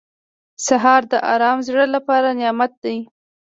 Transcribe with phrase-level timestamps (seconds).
[0.65, 2.97] سهار د ارام زړه لپاره نعمت دی.